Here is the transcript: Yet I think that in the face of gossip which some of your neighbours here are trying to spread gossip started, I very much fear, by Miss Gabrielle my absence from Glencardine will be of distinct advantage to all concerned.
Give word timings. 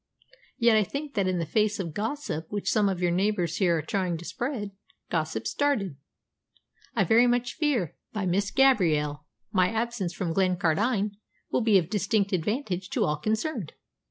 Yet 0.57 0.75
I 0.75 0.83
think 0.83 1.13
that 1.13 1.27
in 1.27 1.37
the 1.37 1.45
face 1.45 1.79
of 1.79 1.93
gossip 1.93 2.47
which 2.49 2.71
some 2.71 2.89
of 2.89 3.03
your 3.03 3.11
neighbours 3.11 3.57
here 3.57 3.77
are 3.77 3.81
trying 3.83 4.17
to 4.17 4.25
spread 4.25 4.71
gossip 5.11 5.45
started, 5.45 5.95
I 6.95 7.03
very 7.03 7.27
much 7.27 7.53
fear, 7.53 7.95
by 8.11 8.25
Miss 8.25 8.49
Gabrielle 8.49 9.27
my 9.51 9.69
absence 9.69 10.11
from 10.11 10.33
Glencardine 10.33 11.17
will 11.51 11.61
be 11.61 11.77
of 11.77 11.87
distinct 11.91 12.33
advantage 12.33 12.89
to 12.89 13.03
all 13.05 13.17
concerned. 13.17 13.73